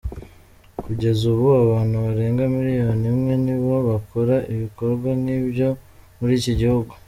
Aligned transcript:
Kugeza 0.83 1.21
ubu, 1.33 1.47
abantu 1.63 1.95
barenga 2.05 2.43
miliyoni 2.55 3.05
imwe 3.13 3.33
nibo 3.45 3.75
bakora 3.89 4.35
ibikorwa 4.53 5.09
nk’ibyo 5.21 5.69
muri 6.19 6.33
iki 6.39 6.53
gihugu. 6.59 6.93